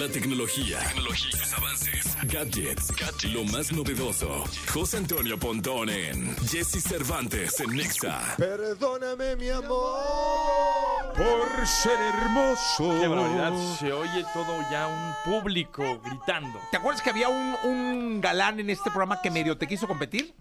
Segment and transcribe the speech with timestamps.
[0.00, 4.44] La tecnología, tecnología, sus avances, gadgets, lo más novedoso.
[4.72, 8.34] José Antonio Pontón en Jesse Cervantes en Nexa.
[8.38, 12.98] Perdóname, mi amor, por ser hermoso.
[12.98, 16.58] Qué barbaridad, se oye todo ya un público gritando.
[16.70, 20.34] ¿Te acuerdas que había un, un galán en este programa que medio te quiso competir?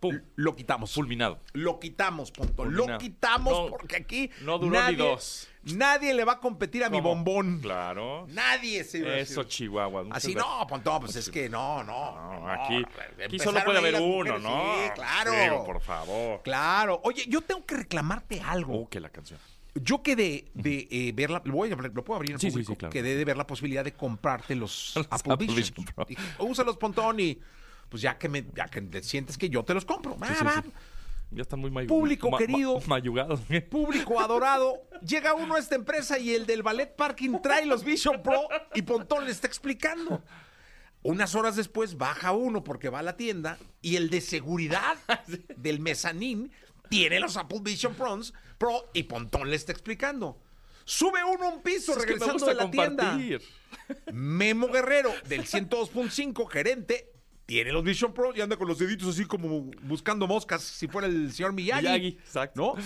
[0.00, 0.92] Pum, Lo quitamos.
[0.94, 1.40] fulminado.
[1.54, 2.70] Lo quitamos, Pontón.
[2.72, 2.98] Lo Fulminado.
[3.00, 5.48] quitamos No, porque aquí no duró nadie, ni dos.
[5.64, 7.10] Nadie le va a competir a mi ¿Cómo?
[7.16, 7.58] bombón.
[7.60, 8.26] Claro.
[8.28, 9.42] Nadie se iba a Eso.
[9.42, 10.06] Chihuahua.
[10.10, 12.14] Así no, Pontón, pues es que no, no.
[12.14, 14.74] No, no, aquí, empezaron aquí solo puede haber uno, ¿no?
[14.84, 15.32] Sí, claro.
[15.32, 16.42] Digo, por favor.
[16.42, 17.00] Claro.
[17.04, 18.82] Oye, yo tengo que reclamarte algo.
[18.82, 19.40] Oh, que la canción.
[19.74, 22.52] Yo quedé de eh, ver la, lo, voy a lo puedo abrir en Sí, sí,
[22.52, 22.92] público, sí, claro.
[22.92, 25.56] quedé de ver la posibilidad de comprarte los, Los Apple, Vision.
[25.56, 26.06] Vision.
[26.08, 27.38] Dije, Úsalos, Pontón, y
[27.88, 30.16] pues ya que me, ya que te sientes que yo te los compro.
[30.26, 30.70] Sí, sí.
[31.30, 32.80] Ya están muy mayu- Público ma- ma- querido.
[32.86, 33.40] mayugados.
[33.70, 38.22] Público adorado, llega uno a esta empresa y el del ballet parking trae los Vision
[38.22, 40.22] Pro y Pontón le está explicando.
[41.02, 44.96] Unas horas después baja uno porque va a la tienda y el de seguridad
[45.56, 46.50] del mezanín
[46.88, 50.40] tiene los Apple Vision Pros Pro y Pontón le está explicando.
[50.86, 53.18] Sube uno a un piso Es que me regresando gusta de la tienda.
[54.12, 57.12] Memo Guerrero, del 102.5, gerente,
[57.48, 61.08] tiene los Vision Pro y anda con los deditos así como buscando moscas, si fuera
[61.08, 61.80] el señor Miyagi.
[61.80, 62.74] Miyagi, exacto.
[62.76, 62.82] ¿No?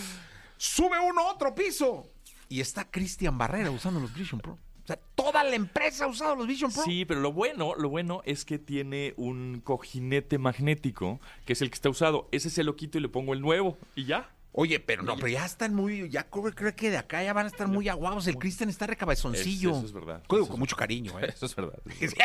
[0.57, 2.09] Sube uno a otro piso
[2.49, 4.53] y está Cristian Barrera usando los Vision Pro.
[4.53, 6.85] O sea, toda la empresa ha usado los Vision Pro.
[6.85, 11.69] Sí, pero lo bueno, lo bueno es que tiene un cojinete magnético, que es el
[11.69, 12.29] que está usado.
[12.31, 14.31] Ese se lo quito y le pongo el nuevo y ya.
[14.55, 17.47] Oye, pero no, pero ya están muy, ya creo, creo que de acá ya van
[17.47, 18.27] a estar muy aguados.
[18.27, 19.71] El Cristian está recabezoncillo.
[19.71, 20.23] Eso- eso es verdad.
[20.29, 21.33] Digo, Eso con es- mucho cariño, ¿eh?
[21.35, 21.79] Eso es verdad.
[21.99, 22.07] Sí.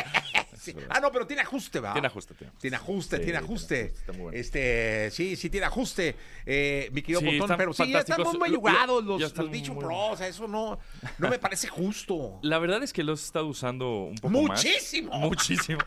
[0.89, 1.93] Ah, no, pero tiene ajuste, ¿va?
[1.93, 2.59] Tiene ajuste, tiene ajuste.
[2.59, 3.81] Tiene ajuste, Sí, tiene tiene ajuste.
[3.85, 4.37] está muy bueno.
[4.37, 6.15] Este, sí, sí tiene ajuste.
[6.45, 9.75] Eh, mi querido Sí, están pero sí, ya están muy mayugados ya los, los Vision
[9.75, 9.97] muy- Pro.
[10.07, 10.77] O sea, eso no,
[11.19, 12.39] no me parece justo.
[12.41, 14.61] La verdad es que los he estado usando un poco más.
[14.65, 15.17] Muchísimo.
[15.19, 15.79] Muchísimo.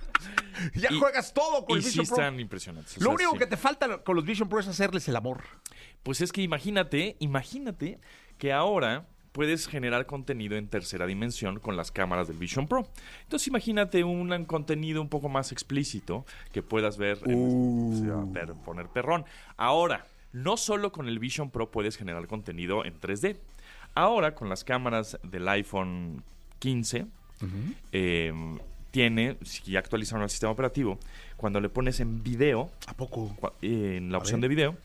[0.74, 2.16] Ya Y- juegas todo con Y el sí Vision Pro.
[2.16, 2.96] están impresionantes.
[2.96, 3.38] o Lo sea, único sí.
[3.38, 5.42] que te falta con los Vision Pro es hacerles el amor.
[6.02, 7.98] Pues es que imagínate, imagínate
[8.38, 12.88] que ahora puedes generar contenido en tercera dimensión con las cámaras del Vision Pro.
[13.22, 18.24] Entonces imagínate un contenido un poco más explícito que puedas ver, en- se va a
[18.24, 19.24] ver- poner perrón.
[19.56, 23.36] Ahora, no solo con el Vision Pro puedes generar contenido en 3D.
[23.94, 26.22] Ahora con las cámaras del iPhone
[26.58, 27.06] 15
[27.92, 28.32] eh,
[28.90, 30.98] tiene, si ya actualizaron el sistema operativo,
[31.36, 33.34] cuando le pones en video, ¿A poco?
[33.62, 34.76] en la opción de video,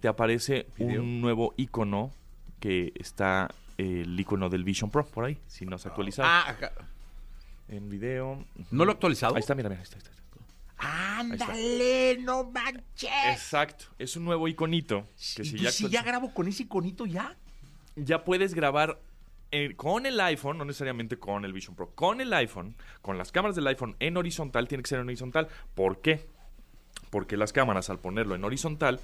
[0.00, 1.02] te aparece Video.
[1.02, 2.12] un nuevo icono
[2.60, 6.28] que está eh, el icono del Vision Pro por ahí, si no se ha actualizado.
[6.28, 6.72] Ah, acá.
[7.68, 8.44] En video.
[8.70, 9.34] ¿No lo he actualizado?
[9.34, 10.18] Ahí está, mira, mira, ahí está, ahí está.
[10.78, 13.10] Ándale, no manches.
[13.32, 15.04] Exacto, es un nuevo iconito
[15.34, 17.36] que ¿Y si ya, si ya grabo con ese iconito ya?
[17.96, 19.00] ya puedes grabar
[19.50, 23.32] eh, con el iPhone, no necesariamente con el Vision Pro, con el iPhone, con las
[23.32, 25.48] cámaras del iPhone en horizontal, tiene que ser en horizontal.
[25.74, 26.26] ¿Por qué?
[27.10, 29.00] Porque las cámaras, al ponerlo en horizontal,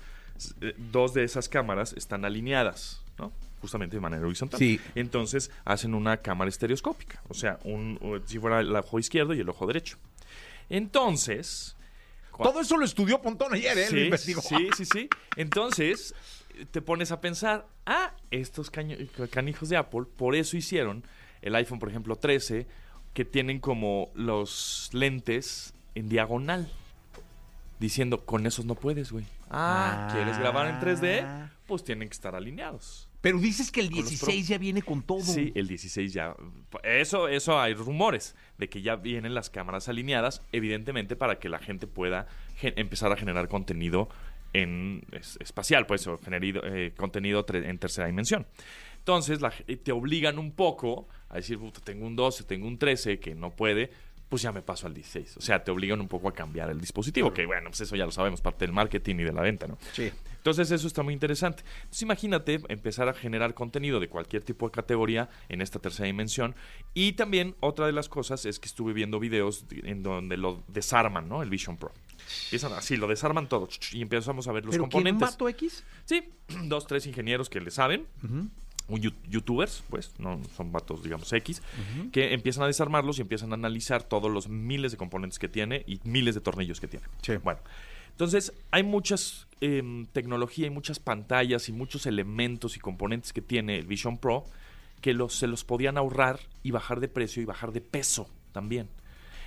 [0.91, 3.33] dos de esas cámaras están alineadas, ¿no?
[3.61, 4.59] Justamente de manera horizontal.
[4.59, 4.81] Sí.
[4.95, 9.49] Entonces hacen una cámara estereoscópica, o sea, un, si fuera el ojo izquierdo y el
[9.49, 9.97] ojo derecho.
[10.69, 11.77] Entonces,
[12.37, 13.89] Todo eso lo estudió Pontón ayer, ¿eh?
[13.91, 14.43] lo investigó.
[14.43, 15.09] Sí, sí, sí.
[15.37, 16.15] Entonces,
[16.71, 21.05] te pones a pensar, ah, estos canijos de Apple, por eso hicieron
[21.43, 22.67] el iPhone, por ejemplo, 13,
[23.13, 26.71] que tienen como los lentes en diagonal.
[27.81, 29.25] Diciendo, con esos no puedes, güey.
[29.51, 31.51] Ah, ¿quieres grabar en 3D?
[31.67, 33.09] Pues tienen que estar alineados.
[33.21, 35.21] Pero dices que el Con los 16 ya viene con todo.
[35.21, 36.37] Sí, el 16 ya.
[36.83, 41.59] Eso, eso hay rumores de que ya vienen las cámaras alineadas, evidentemente para que la
[41.59, 42.27] gente pueda
[42.61, 44.09] empezar a generar contenido
[44.53, 48.47] en es- espacial, pues, o generido, eh, contenido tre- en tercera dimensión.
[48.99, 49.51] Entonces, la
[49.83, 53.51] te obligan un poco a decir, "Puta, tengo un 12, tengo un 13 que no
[53.57, 53.91] puede,
[54.35, 55.37] pues ya me paso al 16.
[55.37, 58.05] O sea, te obligan un poco a cambiar el dispositivo, que bueno, pues eso ya
[58.05, 59.79] lo sabemos, parte del marketing y de la venta, ¿no?
[59.93, 60.11] Sí.
[60.37, 61.63] Entonces eso está muy interesante.
[61.85, 66.57] Entonces imagínate empezar a generar contenido de cualquier tipo de categoría en esta tercera dimensión.
[66.95, 70.65] Y también otra de las cosas es que estuve viendo videos de- en donde lo
[70.69, 71.43] desarman, ¿no?
[71.43, 71.93] El Vision Pro.
[72.47, 75.31] Empiezan así, lo desarman todo y empezamos a ver los ¿Pero quién, componentes.
[75.31, 75.85] vato X?
[76.07, 76.25] Sí,
[76.65, 78.49] dos, tres ingenieros que le saben, yu-
[78.89, 81.63] youtubers, pues, no son vatos, digamos, X,
[82.13, 85.85] que empiezan a desarmarlos y empiezan a analizar todos los miles de componentes que tiene
[85.87, 87.07] y miles de tornillos que tiene.
[87.23, 87.37] Sí.
[87.39, 87.61] Bueno,
[88.11, 93.79] entonces hay muchas em, tecnología, hay muchas pantallas y muchos elementos y componentes que tiene
[93.79, 94.45] el Vision Pro
[95.01, 98.89] que los, se los podían ahorrar y bajar de precio y bajar de peso también.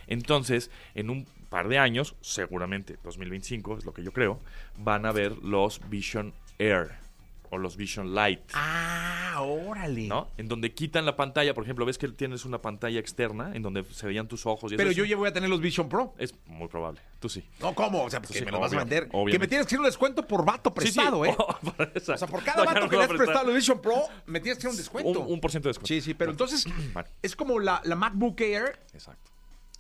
[0.08, 4.40] Entonces, en un par de años, seguramente 2025 es lo que yo creo,
[4.78, 7.07] van a ver los Vision Air.
[7.52, 8.44] O los Vision Lite.
[8.54, 10.08] Ah, órale.
[10.08, 10.30] ¿No?
[10.38, 13.84] En donde quitan la pantalla, por ejemplo, ves que tienes una pantalla externa en donde
[13.86, 14.72] se veían tus ojos.
[14.72, 16.14] Y eso Pero es- yo ya voy a tener los Vision Pro.
[16.18, 17.02] Es muy probable.
[17.20, 17.44] Tú sí.
[17.60, 18.04] No, ¿cómo?
[18.04, 19.10] O sea, porque Sí, me lo vas a obvio- vender.
[19.10, 21.36] Que me tienes que hacer un descuento por vato prestado, Sí, ¿eh?
[21.64, 21.72] sí.
[21.96, 22.14] eso.
[22.14, 24.40] O sea, por cada No, vato no que le has prestado los Vision Pro, me
[24.40, 25.20] tienes que hacer un descuento.
[25.22, 25.88] Un, un por ciento de descuento.
[25.88, 27.10] Sí, sí, pero entonces Vale.
[27.22, 28.80] es como la, la MacBook Air.
[28.94, 29.32] Exacto.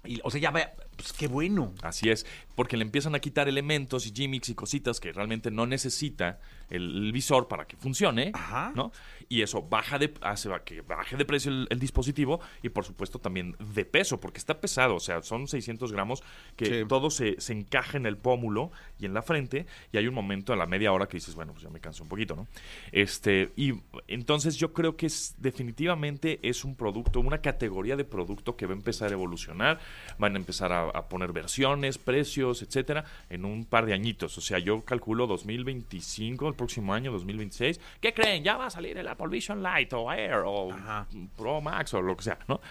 [0.03, 0.67] Y, o sea, ya ve,
[0.97, 1.73] pues qué bueno.
[1.81, 5.65] Así es, porque le empiezan a quitar elementos y gimmicks y cositas que realmente no
[5.67, 6.39] necesita
[6.69, 8.73] el, el visor para que funcione, Ajá.
[8.75, 8.91] ¿no?
[9.29, 13.19] Y eso baja de, hace que baje de precio el, el dispositivo y por supuesto
[13.19, 16.23] también de peso, porque está pesado, o sea, son 600 gramos
[16.55, 16.85] que Sí.
[16.87, 20.51] todo se, se encaja en el pómulo y en la frente y hay un momento
[20.51, 22.47] a la media hora que dices, bueno, pues ya me canso un poquito, ¿no?
[22.91, 23.73] Este, y
[24.07, 28.73] entonces yo creo que es, definitivamente es un producto, una categoría de producto que va
[28.73, 29.79] a empezar a evolucionar,
[30.17, 34.37] van a empezar a, a poner versiones, precios, etcétera, en un par de añitos.
[34.37, 37.79] O sea, yo calculo 2025, el próximo año, 2026.
[37.99, 38.43] ¿Qué creen?
[38.43, 41.07] Ya va a salir el Apple Vision Lite o Air o Ajá.
[41.35, 42.61] Pro Max o lo que sea, ¿no?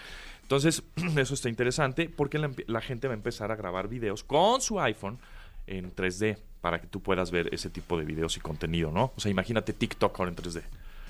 [0.41, 0.83] Entonces,
[1.17, 4.79] eso está interesante porque la, la gente va a empezar a grabar videos con su
[4.79, 5.19] iPhone
[5.67, 9.11] en 3D para que tú puedas ver ese tipo de videos y contenido, ¿no?
[9.15, 10.63] O sea, imagínate TikTok ahora en 3D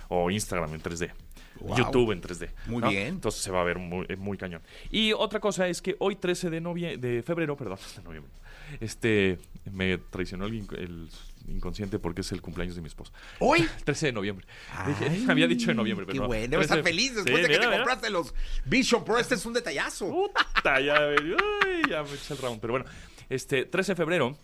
[0.09, 1.11] o Instagram en 3D.
[1.59, 1.75] Wow.
[1.77, 2.51] YouTube en 3D.
[2.67, 2.89] Muy ¿no?
[2.89, 3.07] bien.
[3.07, 4.61] Entonces se va a ver muy, eh, muy cañón.
[4.91, 8.31] Y otra cosa es que hoy 13 de, novie- de febrero, perdón, de noviembre,
[8.79, 9.39] este,
[9.71, 11.09] me traicionó el, inc- el
[11.47, 13.11] inconsciente porque es el cumpleaños de mi esposa.
[13.39, 13.61] ¿Hoy?
[13.77, 14.45] El 13 de noviembre.
[14.73, 16.27] Ay, había dicho de noviembre, pero Qué no.
[16.27, 16.47] bueno.
[16.49, 17.77] Debe estar 13 feliz después Sí, de que mira, te mira.
[17.79, 19.17] compraste los Vision Pro.
[19.17, 20.09] Este es un detallazo.
[20.11, 22.59] Puta, ya, uy, ya me eché el round.
[22.59, 22.85] Pero bueno,
[23.29, 24.37] este 13 de febrero,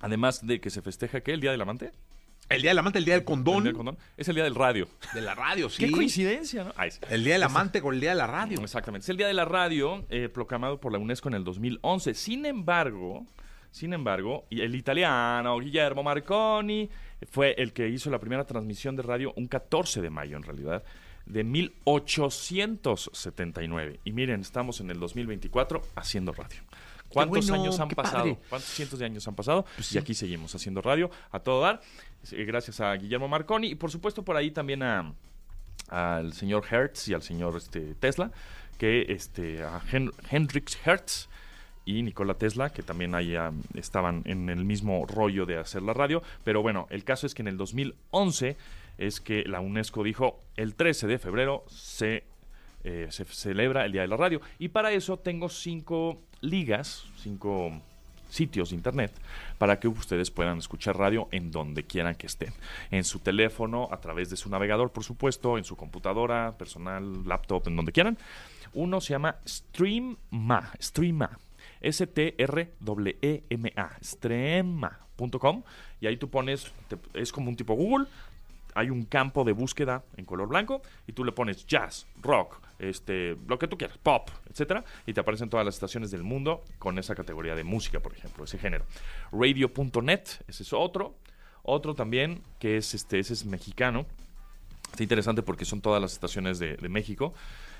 [0.00, 1.32] además de que se festeja ¿qué?
[1.32, 1.92] el Día del Amante,
[2.50, 3.62] El día del amante, el día del el condón.
[3.62, 4.88] Día del Condón, es el Día del Radio.
[5.14, 5.86] De la radio, sí.
[5.86, 6.72] Qué coincidencia, ¿no?
[6.76, 6.98] Ay, sí.
[7.08, 8.60] El día del amante con el día de la radio.
[8.60, 9.04] Exactamente.
[9.04, 12.12] Es el Día de la Radio, eh, proclamado por la UNESCO en el 2011.
[12.14, 13.24] Sin embargo,
[13.70, 16.90] sin embargo, el italiano Guillermo Marconi
[17.30, 20.82] fue el que hizo la primera transmisión de radio un 14 de mayo, en realidad,
[21.26, 24.00] de 1879.
[24.04, 26.58] Y miren, estamos en el 2024 haciendo radio.
[27.10, 28.18] ¿Cuántos bueno, años han pasado?
[28.24, 28.38] padre.
[28.48, 29.64] ¿Cuántos cientos de años han pasado?
[29.76, 31.80] Pues Y aquí seguimos haciendo radio a todo dar.
[32.30, 35.12] Gracias a Guillermo Marconi y por supuesto por ahí también a,
[35.88, 38.30] al señor Hertz y al señor este, Tesla,
[38.78, 41.28] que este, a Hen- Hendrix Hertz
[41.84, 45.92] y Nikola Tesla, que también ahí ah, estaban en el mismo rollo de hacer la
[45.94, 46.22] radio.
[46.44, 48.56] Pero bueno, el caso es que en el 2011
[48.98, 52.24] es que la UNESCO dijo el 13 de febrero se,
[52.84, 54.40] eh, se celebra el Día de la Radio.
[54.58, 57.72] Y para eso tengo cinco ligas, cinco
[58.30, 59.12] sitios de internet
[59.58, 62.52] para que ustedes puedan escuchar radio en donde quieran que estén.
[62.90, 67.68] En su teléfono, a través de su navegador, por supuesto, en su computadora, personal, laptop,
[67.68, 68.16] en donde quieran.
[68.72, 71.38] Uno se llama Streama, Streama.
[71.80, 72.68] S-T-R-E-M-A,
[74.02, 75.62] Streama.com.
[76.00, 76.72] Y ahí tú pones,
[77.14, 78.06] es como un tipo Google,
[78.74, 83.36] hay un campo de búsqueda en color blanco y tú le pones jazz, rock, este,
[83.46, 86.98] lo que tú quieras, pop, etcétera, y te aparecen todas las estaciones del mundo con
[86.98, 88.84] esa categoría de música, por ejemplo, ese género.
[89.32, 91.16] Radio.net, ese es otro.
[91.62, 94.06] Otro también, que es este, ese es mexicano.
[94.90, 97.34] Está interesante porque son todas las estaciones de, México.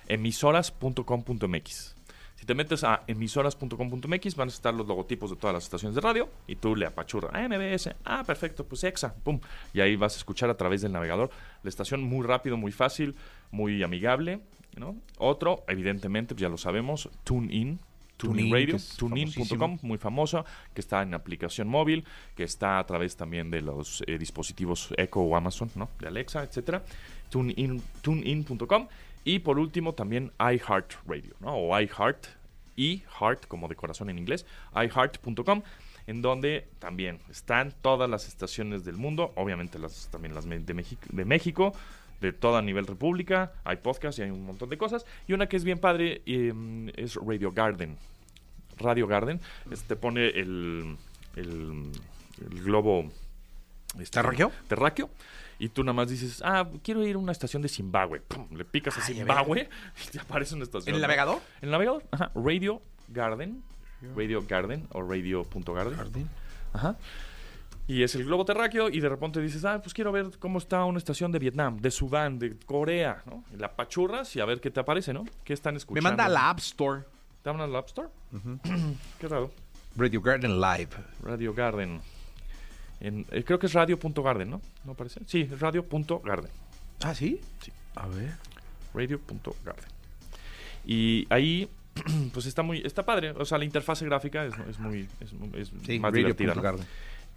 [0.06, 1.96] Emisoras.com.mx.
[2.40, 6.00] Si te metes a emisoras.com.mx van a estar los logotipos de todas las estaciones de
[6.00, 9.38] radio y tú le apachurras, ah, MBS, ah, perfecto, pues EXA, pum.
[9.74, 11.28] Y ahí vas a escuchar a través del navegador
[11.62, 13.14] la estación muy rápido, muy fácil,
[13.50, 14.40] muy amigable.
[14.76, 14.96] ¿no?
[15.18, 17.78] Otro, evidentemente, pues ya lo sabemos, TuneIn.
[18.16, 20.44] TuneIn Radio, tunein.com, muy famoso,
[20.74, 22.04] que está en aplicación móvil,
[22.36, 25.88] que está a través también de los eh, dispositivos Echo o Amazon, ¿no?
[25.98, 26.82] De Alexa, etcétera.
[27.32, 28.88] TuneIn- TuneIn.com
[29.24, 31.54] y por último también iHeartRadio, ¿no?
[31.56, 32.26] O iHeart,
[32.76, 35.62] iHeart como de corazón en inglés, iHeart.com
[36.06, 41.02] en donde también están todas las estaciones del mundo, obviamente las también las de México,
[41.10, 41.72] de México,
[42.20, 45.56] de toda nivel república, hay podcast y hay un montón de cosas y una que
[45.56, 46.52] es bien padre eh,
[46.96, 47.96] es Radio Garden.
[48.78, 50.96] Radio Garden, es- te pone el,
[51.36, 51.90] el,
[52.40, 53.10] el globo
[53.98, 54.50] este, ¿Terráqueo?
[54.68, 55.10] terráqueo
[55.60, 58.20] y tú nada más dices, ah, quiero ir a una estación de Zimbabue.
[58.20, 59.68] Pum, le picas a Ay, a Zimbabue
[60.08, 60.88] y te aparece una estación.
[60.88, 61.36] ¿En el navegador?
[61.60, 62.32] En el navegador, ajá.
[62.34, 63.62] Radio Garden.
[64.16, 66.28] Radio Garden o radio.garden.
[66.72, 66.96] Ajá.
[67.86, 70.84] Y es el globo terráqueo y de repente dices, ah, pues quiero ver cómo está
[70.86, 73.44] una estación de Vietnam, de Sudán, de Corea, ¿no?
[73.52, 75.24] Y la pachurras y a ver qué te aparece, ¿no?
[75.44, 76.08] ¿Qué están Me escuchando?
[76.08, 77.02] manda a la App Store.
[77.42, 78.08] ¿Te mandan a la App Store?
[79.20, 79.50] qué raro.
[79.96, 80.90] Radio Garden Live.
[81.22, 82.00] Radio Garden.
[83.00, 84.60] En- eh, creo que es radio.garden, ¿no?
[84.84, 85.20] ¿No parece?
[85.26, 86.50] Sí, radio.garden.
[87.02, 87.40] ¿Ah, sí?
[87.62, 87.72] Sí.
[87.94, 88.34] A ver.
[88.94, 89.84] radio.garden.
[90.84, 91.68] Y ahí,
[92.32, 93.30] pues está muy, está padre.
[93.32, 96.54] O sea, la interfase gráfica es, es muy, es, es Sí, más divertida.
[96.54, 96.78] ¿no?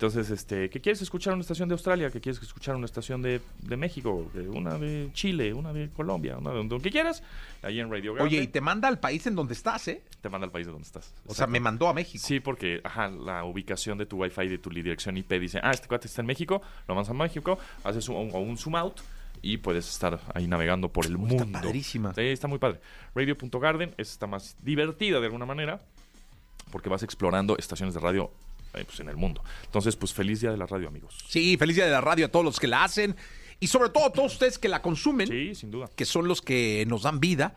[0.03, 2.09] Entonces, este, ¿qué quieres escuchar una estación de Australia?
[2.09, 4.29] ¿Qué quieres escuchar una estación de, de México?
[4.53, 7.23] Una de Chile, una de Colombia, una de donde que quieras.
[7.61, 8.27] Ahí en Radio Garden.
[8.27, 10.01] Oye, y te manda al país en donde estás, ¿eh?
[10.19, 11.13] te manda al país de donde estás.
[11.25, 12.21] O sea, me mandó a México.
[12.27, 15.87] Sí, porque ajá, la ubicación de tu Wi-Fi, de tu dirección IP dice, ah, este
[15.87, 18.99] cuate está en México, lo mandas a México, haces un, un- un zoom out
[19.41, 21.45] y puedes estar ahí navegando por el mundo.
[21.45, 22.13] Está padrísima.
[22.13, 22.81] Sí, está muy padre.
[23.15, 25.79] Radio.garden es- está más divertida de alguna manera
[26.73, 28.31] porque vas explorando estaciones de radio
[28.73, 29.43] eh, pues, en el mundo.
[29.65, 31.17] Entonces, pues feliz día de la radio, amigos.
[31.27, 33.15] Sí, feliz día de la radio a todos los que la hacen
[33.59, 35.89] y sobre todo a todos ustedes que la consumen, Sí, sin duda.
[35.95, 37.55] que son los que nos dan vida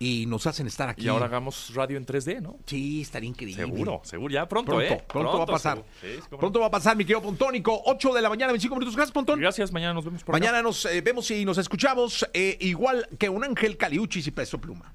[0.00, 1.06] y nos hacen estar aquí.
[1.06, 2.58] Y ahora hagamos radio en 3D, ¿no?
[2.66, 3.64] Sí, estaría increíble.
[3.64, 5.04] Seguro, seguro, ya pronto, Pronto, ¿eh?
[5.08, 5.84] pronto, va a pasar.
[6.00, 6.06] Sí.
[6.38, 7.82] Pronto va a pasar, mi querido Pontónico.
[7.86, 8.94] 8 de la mañana, 25 minutos.
[8.94, 9.40] Gracias, Pontón.
[9.40, 10.40] Gracias, mañana nos vemos por acá.
[10.44, 14.60] Mañana nos eh, vemos y nos escuchamos eh, igual que un ángel Caliuchis y Peso
[14.60, 14.94] Pluma.